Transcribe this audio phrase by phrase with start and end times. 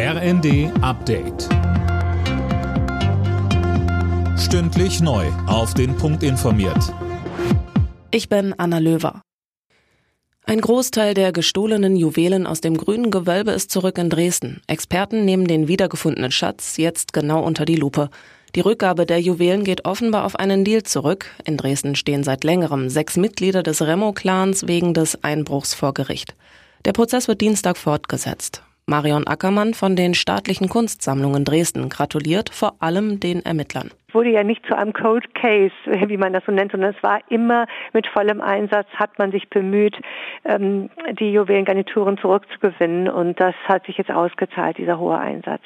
[0.00, 1.48] RND Update.
[4.38, 5.26] Stündlich neu.
[5.48, 6.94] Auf den Punkt informiert.
[8.12, 9.22] Ich bin Anna Löwer.
[10.44, 14.60] Ein Großteil der gestohlenen Juwelen aus dem grünen Gewölbe ist zurück in Dresden.
[14.68, 18.08] Experten nehmen den wiedergefundenen Schatz jetzt genau unter die Lupe.
[18.54, 21.26] Die Rückgabe der Juwelen geht offenbar auf einen Deal zurück.
[21.44, 26.36] In Dresden stehen seit längerem sechs Mitglieder des Remo-Clans wegen des Einbruchs vor Gericht.
[26.84, 28.62] Der Prozess wird Dienstag fortgesetzt.
[28.88, 33.90] Marion Ackermann von den staatlichen Kunstsammlungen Dresden gratuliert vor allem den Ermittlern.
[34.08, 35.74] Es wurde ja nicht zu einem Cold Case,
[36.06, 39.50] wie man das so nennt, sondern es war immer mit vollem Einsatz, hat man sich
[39.50, 39.94] bemüht,
[40.46, 40.88] ähm,
[41.20, 45.60] die Juwelengarnituren zurückzugewinnen und das hat sich jetzt ausgezahlt, dieser hohe Einsatz.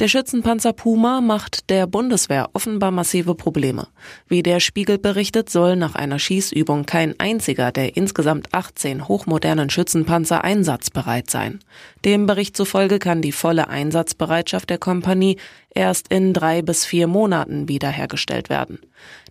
[0.00, 3.86] Der Schützenpanzer Puma macht der Bundeswehr offenbar massive Probleme.
[4.28, 10.42] Wie der Spiegel berichtet, soll nach einer Schießübung kein einziger der insgesamt 18 hochmodernen Schützenpanzer
[10.42, 11.60] einsatzbereit sein.
[12.06, 15.36] Dem Bericht zufolge kann die volle Einsatzbereitschaft der Kompanie
[15.74, 18.78] erst in drei bis vier Monaten wiederhergestellt werden.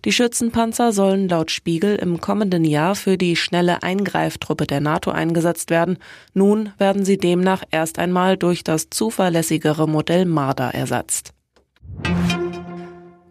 [0.04, 5.70] Die Schützenpanzer sollen laut Spiegel im kommenden Jahr für die schnelle Eingreiftruppe der NATO eingesetzt
[5.70, 5.98] werden.
[6.34, 11.32] Nun werden sie demnach erst einmal durch das zuverlässigere Modell Marder ersetzt.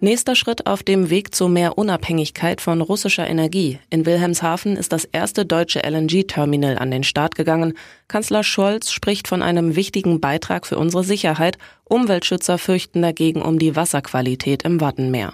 [0.02, 3.80] Nächster Schritt auf dem Weg zu mehr Unabhängigkeit von russischer Energie.
[3.89, 7.73] In Wilhelmshaven ist das erste deutsche LNG-Terminal an den Start gegangen.
[8.08, 11.58] Kanzler Scholz spricht von einem wichtigen Beitrag für unsere Sicherheit.
[11.83, 15.33] Umweltschützer fürchten dagegen um die Wasserqualität im Wattenmeer.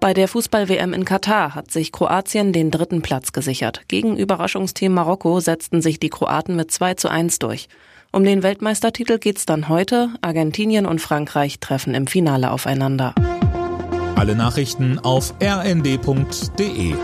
[0.00, 3.82] Bei der Fußball-WM in Katar hat sich Kroatien den dritten Platz gesichert.
[3.86, 7.68] Gegen Überraschungsteam Marokko setzten sich die Kroaten mit 2 zu 1 durch.
[8.10, 10.08] Um den Weltmeistertitel geht's dann heute.
[10.22, 13.14] Argentinien und Frankreich treffen im Finale aufeinander.
[14.16, 16.94] Alle Nachrichten auf rnd.de